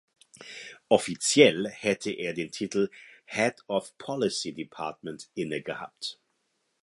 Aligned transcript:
Offiziell 0.89 1.69
hätte 1.69 2.09
er 2.11 2.33
den 2.33 2.51
Titel 2.51 2.89
„Head 3.27 3.63
of 3.67 3.95
Policy 3.99 4.51
Department“ 4.51 5.29
innegehabt. 5.35 6.19